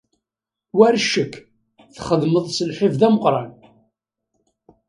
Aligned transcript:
War 0.77 0.95
ccek, 1.03 1.33
txedmeḍ 1.95 2.45
s 2.55 2.59
lḥif 2.69 2.93
d 2.99 3.01
ameqran. 3.07 3.51